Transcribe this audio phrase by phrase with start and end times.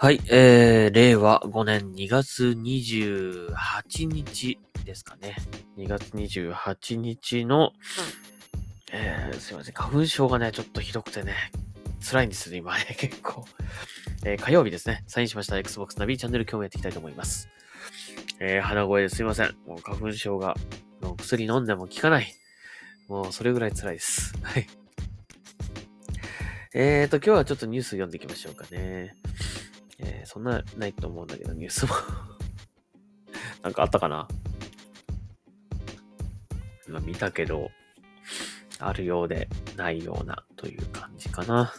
[0.00, 5.34] はい、えー、令和5年2月28日ですかね。
[5.76, 7.72] 2月28日の、
[8.92, 11.34] えー、すいません、花粉症がね、ちょっとひどくてね、
[12.00, 13.44] 辛いんですね、今ね、 結構。
[14.24, 17.48] えー、火曜日ですね、サインしました Xbox ナビチャンネル今日もやっていきたいと思います。
[18.38, 19.56] えー、鼻声ですいません。
[19.66, 20.54] もう花粉症が、
[21.00, 22.32] もう薬飲んでも効かない。
[23.08, 24.32] もうそれぐらい辛いです。
[24.44, 24.68] はい。
[26.72, 29.16] えーと、今日はちょっとニュース読んでいきましょうかね。
[29.98, 31.94] えー、そんなないと思うんだけど、ニュースも。
[33.62, 34.28] なんかあったかな？
[36.88, 37.70] まあ見たけど、
[38.78, 41.72] あるようでないようなという感じかな。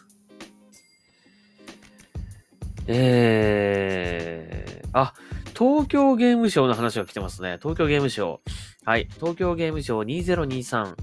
[2.88, 5.14] えー、あ、
[5.58, 7.58] 東京ゲームショウの話が来てますね。
[7.62, 8.40] 東京ゲームショウ。
[8.84, 9.08] はい。
[9.16, 10.96] 東京ゲームショウ2023、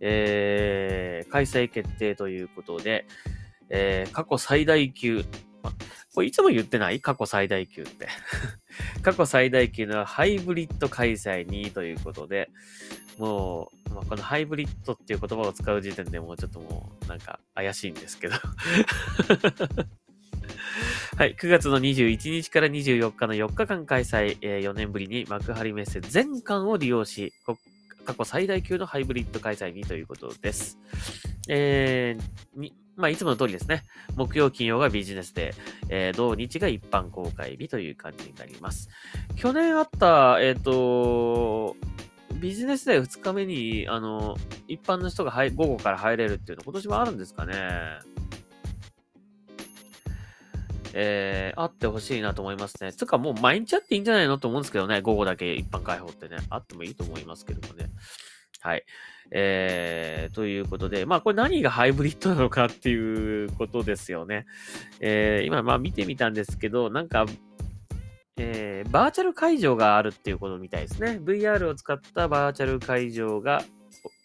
[0.00, 3.06] えー、開催決定ということで、
[3.70, 5.24] えー、過去最大級、
[6.18, 7.00] これいつも言ってない？
[7.00, 8.08] 過去最大級って。
[9.02, 12.50] 過去最大級のハイブリッド開催にということで、
[13.18, 18.34] もう、まあ、このハイブリッドっていう言葉を使う時点でもうちょっともうなんか怪しいんですけど。
[21.16, 21.36] はい。
[21.36, 27.32] 9月の21日から24日の4日間開催、えー4年ぶりに幕張メッセ全館を利用し、
[28.04, 30.78] 過去最大級のハイブリッド開催にということです。
[31.48, 33.84] えーまあ、いつもの通りですね。
[34.16, 35.54] 木曜、金曜がビジネスで、
[35.88, 38.88] えー土日が一般公開日という感じになります。
[39.36, 41.76] 去年あった、えっ、と、
[42.34, 47.54] ビジネスデー2日目に、あの、一般の人が入午後から入れるっていうの、今年はあるんですかね。
[50.92, 52.92] えー、あってほしいなと思いますね。
[52.92, 55.00] つかもう毎日あっていいんじゃないのと思うんですけどね。
[55.02, 56.38] 午後だけ一般開放ってね。
[56.50, 57.86] あってもいいと思いますけどもね。
[58.60, 58.84] はい。
[59.30, 64.46] えー、ということで、まあこれ何がハイブリッドなのかっていうことですよね。
[65.00, 67.26] えー、今まあ見てみたんですけど、なんか、
[68.36, 71.18] えー、バーチャル会場があるっていうことみたいですね。
[71.22, 73.62] VR を使ったバーチャル会場が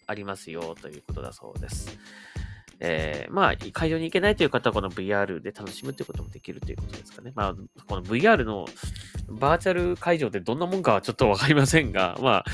[0.07, 1.97] ありますよということだそうです。
[2.85, 7.31] えー、まあ、会場に行けないという方はこの VR で楽しむということもできるということですかね。
[7.33, 7.55] まあ、
[7.87, 8.65] この VR の
[9.27, 12.45] バーチャル会場ってどんなもんかはちょっとわかりませんが、 まあ、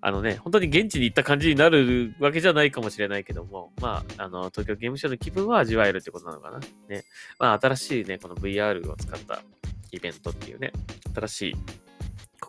[0.00, 6.58] あのね、本当に現地に行った感じになるわけじゃないかもしれないけども、まあ、あの、東京ゲームショウの気分は味わえるってことなのかな。
[6.88, 7.04] ね。
[7.38, 9.42] まあ、新しいね、この VR を使った
[9.90, 10.72] イベントっていうね、
[11.14, 11.56] 新しい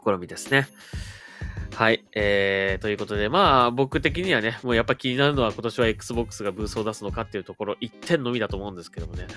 [0.05, 0.67] 試みですね。
[1.75, 2.03] はい。
[2.13, 9.27] えー、ということで、まあ、僕的にはね、もうやっぱ気になるのは今年は Xbox がブースを出すのかっていうところ、1点のみだと思うんですけどもね。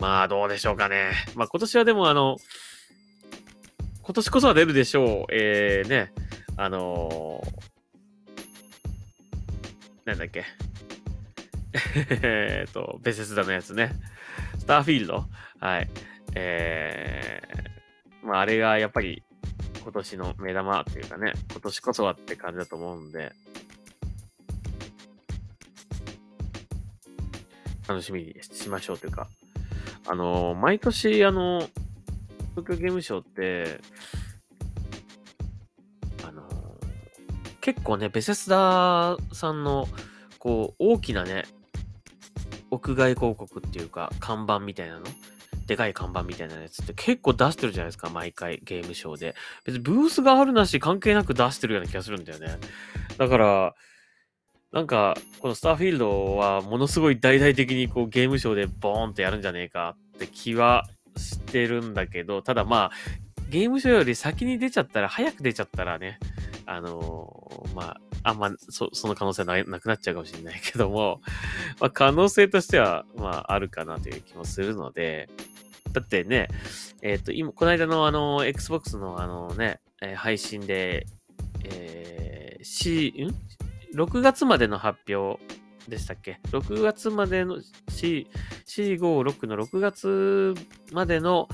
[0.00, 1.12] まあ、どうでしょうかね。
[1.36, 2.38] まあ、今年はでもあの、
[4.04, 5.32] 今年こそは出るでしょう。
[5.32, 6.12] えー、ね、
[6.56, 7.72] あのー
[10.04, 10.44] なんだっけ。
[12.10, 13.92] えーと、ベセスダのやつね。
[14.58, 15.24] スターフィールド。
[15.60, 15.88] はい。
[16.34, 19.22] えー、まあ、あれがやっぱり
[19.80, 23.32] 今年の目玉っていうかね、今年こそはって感じだと思うんで、
[27.86, 29.28] 楽しみにしましょうというか、
[30.08, 31.68] あのー毎年、あの、
[32.54, 33.80] 東京ゲームショウって、
[36.26, 36.52] あのー
[37.60, 39.86] 結構ね、ベセスダさんの、
[40.38, 41.44] こう、大きなね、
[42.70, 45.06] 屋外広告っていうか、看板みたいなの？
[45.66, 49.36] でかい看板みたいなやつって結構出してるじゃないですか、毎回ゲームショーで。
[49.64, 52.58] 別にブースがあるなし関係なく出してるような気がするんだよね。
[53.16, 53.74] だから、
[54.72, 60.84] なんか、このスターフィールドはものすごい大々的にこうゲームショーでボーンってやるんじゃねえかって気は
[61.16, 62.90] してるんだけど、ただまあ、
[63.48, 66.18] ゲームショーより先に出ちゃったら、早く出ちゃったらね、
[66.66, 71.20] あのーまあ、あんま、そ、その可能性ななくなっちゃうかもしれないけども、
[71.80, 75.28] まあ、可能性としては、まあ、あるかなという気もするので、
[75.92, 76.48] だってね、
[77.02, 81.06] えっ、と、今、この間のあの、Xbox のあのね、えー配信で、
[81.64, 83.12] えー、C、
[83.94, 85.38] ん ?6 月までの発表
[85.88, 87.58] でしたっけ ?6 月までの
[87.88, 88.26] C、
[88.66, 90.54] C56 の6月
[90.92, 91.48] までの、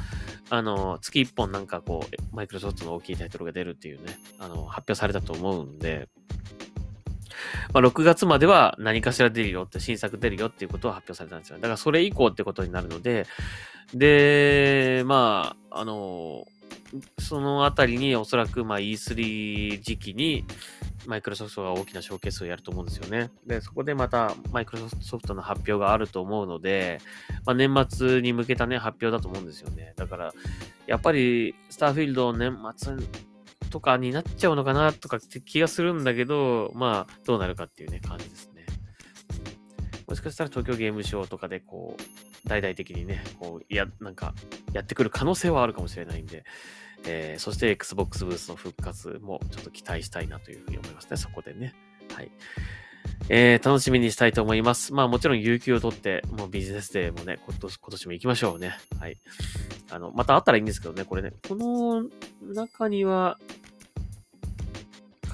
[0.51, 6.09] あの、月1本なんかこう、マイクロソフトの大きいタイトルが出るっていうね、あの、発表されたと思うんで、
[7.73, 11.57] まあ、6月までは何かしら出るよって、新作出るよっていうことを発表されたんですよ。
[11.57, 13.27] だからそれ以降ってことになるので、
[13.95, 16.47] で、まあ、あの、
[17.19, 20.45] そのあたりにおそらくまあ E3 時期に
[21.07, 23.31] マイクロソフトが大きなショーケースをやると思うんですよね。
[23.47, 27.01] で、そこでまたマイクロソフトの発表があると思うので、
[27.45, 29.95] まあ、年末に向けたね、発表だと思うんですよね。
[29.97, 30.35] だから、
[30.87, 32.97] やっぱりスターフィールド年末
[33.71, 38.58] とかになっちゃうのかなとかって気がするんだけど、まあ、どうなるかっていうね、感じですね。
[40.09, 44.35] もしかしたら東京ゲームショウとかでこう、大々的にね、こう、いや、なんか、
[44.73, 46.45] やってくる可能性はあるかもしれないんで、
[47.07, 51.75] えー、そして Xbox ブースの復活もちょっと期待したいなというふうに思いますね、そこでね。
[52.15, 52.31] はい。
[53.29, 54.95] えー、楽しみにしたいと思います。
[54.95, 58.77] まあもちろん有給を取って、もうビジネスデーもね、今年今年も行きましょうね。
[58.99, 59.21] はい。
[59.91, 62.05] あの、またあったらいいんですけどね、これね、この
[62.55, 63.39] 中には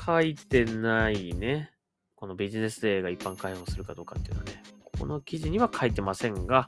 [0.04, 1.70] 書いてないね。
[2.16, 4.53] このビジネスデーが一般開放するかどうかっていうのはね、
[4.98, 6.66] この記事には書いてませんが、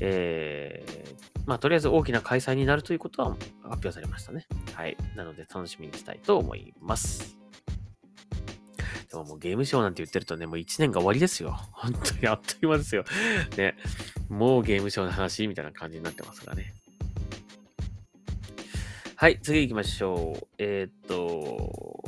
[0.00, 3.30] えー、まあ、とりあえず大きな開催になるということは
[3.62, 4.46] 発表されましたね。
[4.74, 4.96] はい。
[5.14, 7.36] なので楽しみにしたいと思います。
[9.08, 11.56] でももうゲームショーなんて言ってるとね、もう1年が終わりですよ。
[11.72, 13.04] 本当にあっという間ですよ。
[13.56, 13.76] ね。
[14.28, 16.74] もうゲームショーの話みたいな感じになってますがね。
[19.14, 20.46] はい、次行きましょう。
[20.58, 22.04] えー、っと、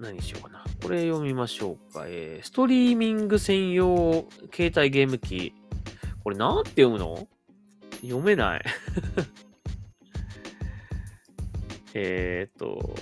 [0.00, 0.64] 何しようかな。
[0.82, 2.04] これ読みましょうか。
[2.06, 4.24] えー、ストリーミング専用
[4.54, 5.52] 携帯ゲーム機。
[6.24, 7.28] これなんて読むの？
[8.02, 8.64] 読めない
[11.92, 12.94] えっと、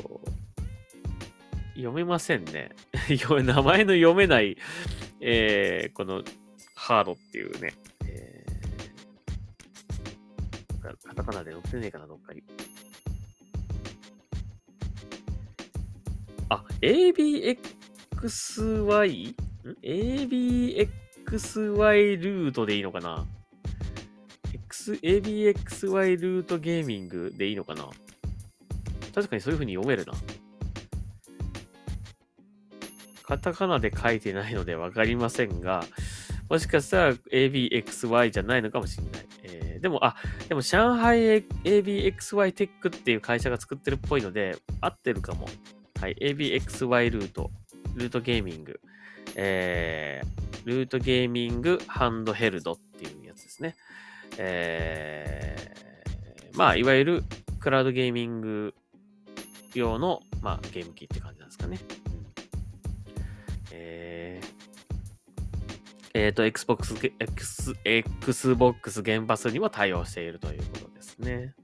[1.74, 2.70] 読めませんね。
[3.08, 4.56] 名前の読めない、
[5.20, 6.24] えー、この
[6.74, 7.74] ハードっていうね、
[8.06, 12.42] えー、カタカナで載ってねえかな、どっかに。
[16.50, 17.58] あ、ABXY?
[19.30, 19.34] ん
[19.82, 20.86] ?ABXY
[22.22, 23.26] ルートでいいのかな
[24.52, 27.88] ？X ?ABXY ルートゲーミングでいいのかな？
[29.14, 30.14] 確かにそういう風に読めるな。
[33.22, 35.84] カタカナで書いてないのでわかりませんが、
[36.48, 39.26] もしかしたら ABXY じゃないのかもしれない。
[39.42, 40.16] えー、でも、あ、
[40.48, 45.46] でも上海 ABXY テックっていう会社が作ってるっぽいので、合ってるかも。
[46.00, 47.50] はい、ABXY ルート、
[47.96, 48.80] ルートゲーミング、
[49.34, 53.74] えー、ルートゲーミングハンドヘルドっていうやつですね。
[54.38, 57.24] えー、まあ、いわゆる
[57.58, 58.74] クラウドゲーミング
[59.74, 61.80] 用の、まあ、ゲーム機って感じなんですかね。
[63.72, 71.56] えー、えっ、と、Xbox、X、Xbox 原発にも対応しているということですね。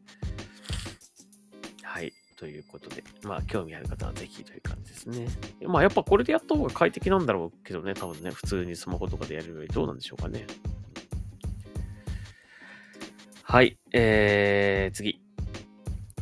[2.36, 5.26] ということで、まあ、興味ある方はぜひという感じですね。
[5.66, 10.46] まあ、やっぱこれでやった方が快適なんだろうけどね、多分ね、普通にスマホとかでやるよりどうなんでしょうかね。
[13.42, 13.78] はい。
[13.92, 15.20] えー、次。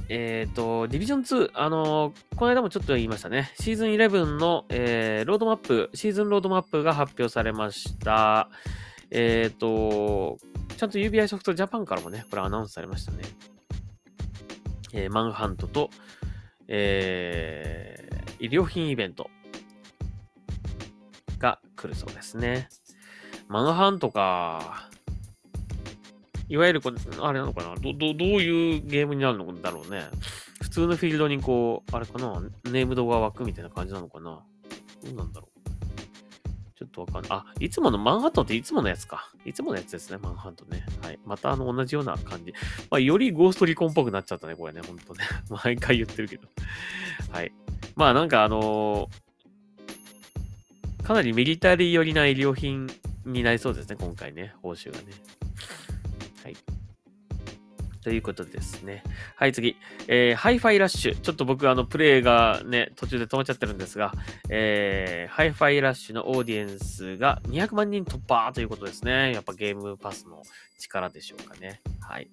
[0.08, 3.52] えっ、ー、と、ディビジョン2、あのー、この間もちょっと言いましたね。
[3.58, 8.50] シーズン11の、えー、ロードマップ、シーズンロードマップが発表されました。
[9.10, 10.38] えっ、と、
[10.76, 13.22] ちゃんと UBI ソフトジャパンからもね、これアナウンスされましたね。
[14.92, 15.90] えマンハントと、
[16.68, 19.30] えー医療品イベント
[21.38, 22.68] が来るそうですね。
[23.46, 24.88] マンハントか。
[26.48, 27.76] いわゆるこれ、あれなのかな？
[27.76, 29.52] ど、ど、どういうゲームになるの？
[29.62, 30.02] だろうね。
[30.60, 32.40] 普通のフィールドにこう、あれかな？
[32.64, 34.44] ネームドが湧くみたいな感じなのかな？
[35.04, 35.51] どうなんだろう
[36.92, 37.30] とわかんない。
[37.30, 39.30] あ、いつものマンハットンっていつものやつか。
[39.44, 40.84] いつものやつですね、マンハットンね。
[41.02, 41.18] はい。
[41.24, 42.52] またあの同じような感じ。
[42.90, 45.24] まあ、より Ghost Recon っぽくなっちゃったね、これね、ほんとね。
[45.64, 46.48] 毎回言ってるけど。
[47.30, 47.52] はい。
[47.96, 52.88] まあなんかあのー、かなりミリタリー寄りな衣料品
[53.24, 55.04] になりそうですね、今回ね、報酬がね。
[56.44, 56.56] はい。
[58.02, 59.04] ということですね。
[59.36, 59.76] はい、次。
[60.08, 61.20] えー、ハイファイラッシュ。
[61.20, 64.12] ちょっと僕、あの、プレイがね、途中で止まっちゃってるんですが、
[64.48, 69.32] えー、ハイファイラッシュのオーディエンスが200万人突破ということですね。
[69.32, 70.42] やっぱ Game Pass の
[70.78, 71.80] 力でしょうかね。
[72.00, 72.28] はい。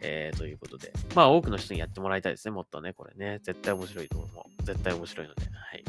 [0.00, 0.92] えー、ということで。
[1.14, 2.52] まあ、多くの人にやってもらいたいですね。
[2.52, 3.38] もっとね、これね。
[3.44, 4.62] 絶対面白いと思う。
[4.64, 5.42] 絶対面白いので。
[5.42, 5.84] はい。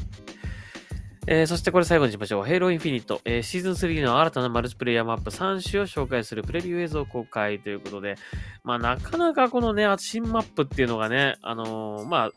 [1.26, 2.44] えー、そしてこれ最後にしましょう。
[2.44, 8.16] ヘイローインフィニット、えー、シーズン3の新たなマルチプレイヤーマップ3種を紹介するプレビュー映像公開ということで、
[8.64, 12.32] まあなかなかこのね、新マップっていうのがね、あのー、まあ、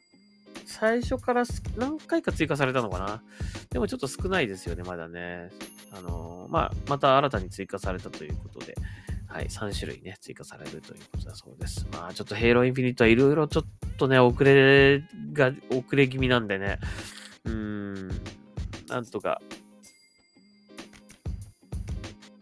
[0.66, 1.44] 最初から
[1.76, 3.22] 何回か追加されたのかな。
[3.70, 5.50] でもちょっと少ないですよね、まだね。
[5.90, 8.76] あのー、まあ、また新たに追加されたということで、
[9.26, 11.86] はい、3種類ね、追加されるということだそうです。
[11.92, 13.64] まあ、ちょっとヘイローインフィニットはいろいろちょっ
[13.96, 15.02] とね、遅れ
[15.32, 16.78] が、遅れ気味なんでね、
[17.44, 18.10] うーん、
[18.88, 19.40] なんとか、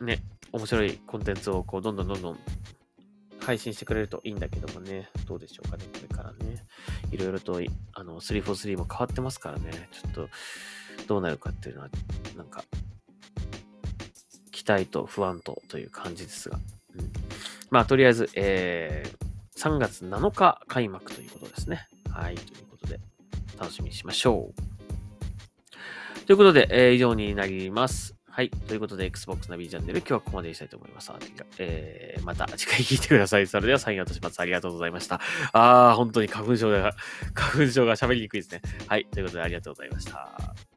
[0.01, 0.23] ね、
[0.53, 2.39] 面白いコンテンツをこう、どんどんどんどん
[3.41, 6.65] 配信してくれるといいんだけどもね、どうでしょうかね、これからね。
[7.11, 7.61] いろいろと、
[7.93, 10.29] あの、343も変わってますからね、ちょっと、
[11.07, 11.89] どうなるかっていうのは、
[12.37, 12.65] なんか、
[14.51, 16.59] 期待と不安とという感じですが。
[16.97, 17.13] うん、
[17.71, 21.89] まあ、とりあえず、えー、3月7日開幕ということですね。
[22.11, 23.01] はい、ということで、
[23.59, 24.74] 楽しみにしましょう。
[26.27, 28.15] ということで、えー以上になります。
[28.31, 28.51] はい。
[28.51, 31.13] ということで、Xbox ナビチャンネル、今日はここまでにしたいと思います。
[31.59, 33.47] えーまた次回聞いてください。
[33.47, 34.41] それではサインアウトします。
[34.41, 35.21] ありがとうございました。
[35.53, 36.95] あー、本当に花粉症が、
[37.35, 38.63] 花粉症が喋りにくいですね。
[38.89, 39.05] はい。
[39.05, 40.74] ということで、ありがとうございました。